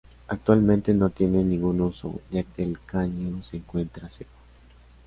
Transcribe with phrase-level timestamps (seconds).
[0.29, 4.31] Actualmente no tiene ningún uso, ya que el caño se encuentra seco.